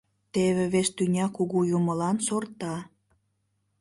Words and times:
Теве 0.33 0.65
Вес 0.73 0.89
Тӱня 0.95 1.25
Кугу 1.35 1.59
Юмылан 1.77 2.17
сорта... 2.27 2.75